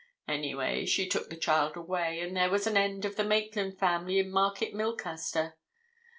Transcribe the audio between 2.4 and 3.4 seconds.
was an end of the